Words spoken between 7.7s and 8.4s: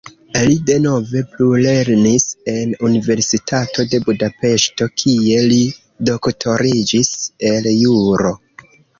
juro.